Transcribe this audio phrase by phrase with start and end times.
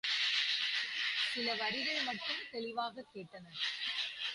[1.33, 3.59] சில வரிகள் மட்டும் தெளிவாகக் கேட்டனர்.